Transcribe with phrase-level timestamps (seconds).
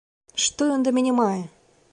[0.45, 1.41] Што ён да мяне мае?